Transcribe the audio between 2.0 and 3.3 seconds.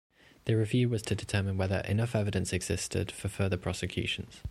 evidence existed for